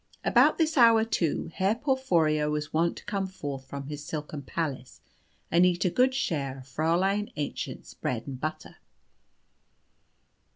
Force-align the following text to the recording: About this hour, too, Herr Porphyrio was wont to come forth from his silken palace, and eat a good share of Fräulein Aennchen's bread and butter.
About 0.25 0.57
this 0.57 0.77
hour, 0.79 1.03
too, 1.05 1.51
Herr 1.53 1.75
Porphyrio 1.75 2.49
was 2.49 2.73
wont 2.73 2.97
to 2.97 3.05
come 3.05 3.27
forth 3.27 3.65
from 3.67 3.85
his 3.85 4.03
silken 4.03 4.41
palace, 4.41 4.99
and 5.51 5.63
eat 5.63 5.85
a 5.85 5.91
good 5.91 6.15
share 6.15 6.57
of 6.57 6.63
Fräulein 6.63 7.31
Aennchen's 7.37 7.93
bread 7.93 8.25
and 8.25 8.41
butter. 8.41 8.77